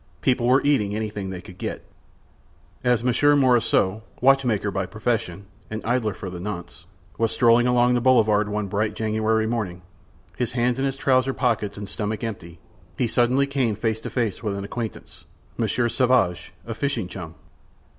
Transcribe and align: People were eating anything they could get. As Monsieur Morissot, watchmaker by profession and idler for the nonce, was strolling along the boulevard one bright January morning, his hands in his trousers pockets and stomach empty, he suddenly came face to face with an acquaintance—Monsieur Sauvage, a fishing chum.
People 0.21 0.47
were 0.47 0.63
eating 0.63 0.95
anything 0.95 1.29
they 1.29 1.41
could 1.43 1.59
get. 1.59 1.85
As 2.83 3.03
Monsieur 3.03 3.35
Morissot, 3.35 4.01
watchmaker 4.19 4.71
by 4.71 4.87
profession 4.87 5.45
and 5.69 5.79
idler 5.85 6.15
for 6.15 6.31
the 6.31 6.39
nonce, 6.39 6.87
was 7.19 7.31
strolling 7.31 7.67
along 7.67 7.93
the 7.93 8.01
boulevard 8.01 8.49
one 8.49 8.65
bright 8.65 8.95
January 8.95 9.45
morning, 9.45 9.83
his 10.35 10.53
hands 10.53 10.79
in 10.79 10.85
his 10.85 10.95
trousers 10.95 11.35
pockets 11.35 11.77
and 11.77 11.87
stomach 11.87 12.23
empty, 12.23 12.57
he 12.97 13.07
suddenly 13.07 13.45
came 13.45 13.75
face 13.75 13.99
to 14.01 14.09
face 14.09 14.41
with 14.41 14.55
an 14.55 14.63
acquaintance—Monsieur 14.65 15.87
Sauvage, 15.87 16.51
a 16.65 16.73
fishing 16.73 17.07
chum. 17.07 17.35